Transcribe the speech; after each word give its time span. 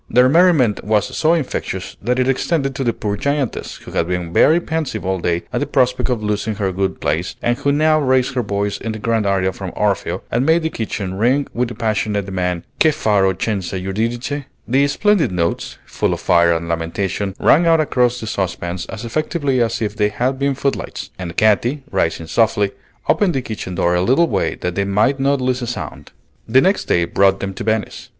Their 0.09 0.29
merriment 0.29 0.83
was 0.83 1.15
so 1.15 1.35
infectious 1.35 1.95
that 2.01 2.17
it 2.17 2.27
extended 2.27 2.73
to 2.73 2.83
the 2.83 2.91
poor 2.91 3.15
giantess, 3.15 3.75
who 3.75 3.91
had 3.91 4.07
been 4.07 4.33
very 4.33 4.59
pensive 4.59 5.05
all 5.05 5.19
day 5.19 5.43
at 5.53 5.59
the 5.59 5.67
prospect 5.67 6.09
of 6.09 6.23
losing 6.23 6.55
her 6.55 6.71
good 6.71 6.99
place, 6.99 7.35
and 7.39 7.55
who 7.59 7.71
now 7.71 7.99
raised 7.99 8.33
her 8.33 8.41
voice 8.41 8.79
in 8.79 8.93
the 8.93 8.97
grand 8.97 9.27
aria 9.27 9.53
from 9.53 9.71
"Orfeo," 9.75 10.23
and 10.31 10.43
made 10.43 10.63
the 10.63 10.71
kitchen 10.71 11.19
ring 11.19 11.45
with 11.53 11.67
the 11.67 11.75
passionate 11.75 12.25
demand 12.25 12.63
"Che 12.79 12.89
farò 12.89 13.31
senza 13.39 13.77
Eurydice?" 13.79 14.45
The 14.67 14.87
splendid 14.87 15.31
notes, 15.31 15.77
full 15.85 16.15
of 16.15 16.19
fire 16.19 16.51
and 16.55 16.67
lamentation, 16.67 17.35
rang 17.39 17.67
out 17.67 17.79
across 17.79 18.19
the 18.19 18.25
saucepans 18.25 18.87
as 18.87 19.05
effectively 19.05 19.61
as 19.61 19.83
if 19.83 19.95
they 19.95 20.09
had 20.09 20.39
been 20.39 20.55
footlights; 20.55 21.11
and 21.19 21.37
Katy, 21.37 21.83
rising 21.91 22.25
softly, 22.25 22.71
opened 23.07 23.35
the 23.35 23.41
kitchen 23.43 23.75
door 23.75 23.93
a 23.93 24.01
little 24.01 24.27
way 24.27 24.55
that 24.61 24.73
they 24.73 24.83
might 24.83 25.19
not 25.19 25.39
lose 25.41 25.61
a 25.61 25.67
sound. 25.67 26.11
The 26.49 26.59
next 26.59 26.85
day 26.85 27.05
brought 27.05 27.39
them 27.39 27.53
to 27.53 27.63
Venice. 27.63 28.09